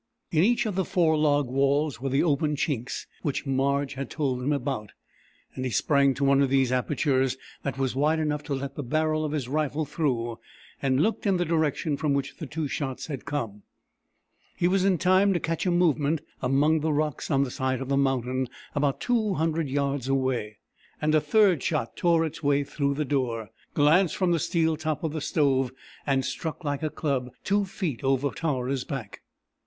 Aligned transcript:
In 0.31 0.43
each 0.43 0.65
of 0.65 0.73
the 0.73 0.83
four 0.83 1.15
log 1.15 1.47
walls 1.47 2.01
were 2.01 2.09
the 2.09 2.23
open 2.23 2.55
chinks 2.55 3.05
which 3.21 3.45
Marge 3.45 3.93
had 3.93 4.09
told 4.09 4.41
him 4.41 4.51
about, 4.51 4.93
and 5.53 5.63
he 5.63 5.69
sprang 5.69 6.15
to 6.15 6.23
one 6.23 6.41
of 6.41 6.49
these 6.49 6.71
apertures 6.71 7.37
that 7.61 7.77
was 7.77 7.95
wide 7.95 8.17
enough 8.17 8.41
to 8.45 8.55
let 8.55 8.73
the 8.73 8.81
barrel 8.81 9.23
of 9.23 9.31
his 9.31 9.47
rifle 9.47 9.85
through 9.85 10.39
and 10.81 11.03
looked 11.03 11.27
in 11.27 11.37
the 11.37 11.45
direction 11.45 11.97
from 11.97 12.15
which 12.15 12.37
the 12.37 12.47
two 12.47 12.67
shots 12.67 13.05
had 13.05 13.25
come. 13.25 13.61
He 14.57 14.67
was 14.67 14.83
in 14.83 14.97
time 14.97 15.33
to 15.33 15.39
catch 15.39 15.67
a 15.67 15.69
movement 15.69 16.21
among 16.41 16.79
the 16.79 16.91
rocks 16.91 17.29
on 17.29 17.43
the 17.43 17.51
side 17.51 17.79
of 17.79 17.87
the 17.89 17.95
mountain 17.95 18.47
about 18.73 19.01
two 19.01 19.35
hundred 19.35 19.69
yards 19.69 20.07
away, 20.07 20.57
and 20.99 21.13
a 21.13 21.21
third 21.21 21.61
shot 21.61 21.95
tore 21.95 22.25
its 22.25 22.41
way 22.41 22.63
through 22.63 22.95
the 22.95 23.05
door, 23.05 23.51
glanced 23.75 24.15
from 24.15 24.31
the 24.31 24.39
steel 24.39 24.75
top 24.77 25.03
of 25.03 25.13
the 25.13 25.21
stove, 25.21 25.71
and 26.07 26.25
struck 26.25 26.63
like 26.63 26.81
a 26.81 26.89
club 26.89 27.29
two 27.43 27.65
feet 27.65 28.03
over 28.03 28.31
Tara's 28.31 28.83
back. 28.83 29.21